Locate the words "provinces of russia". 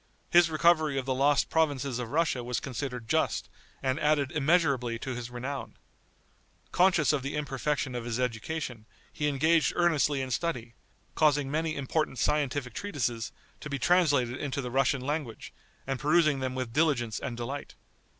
1.51-2.43